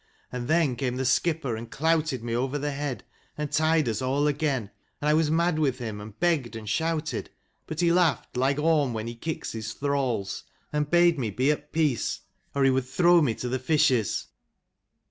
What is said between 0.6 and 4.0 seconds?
came the skipper and clouted me over the head, and tied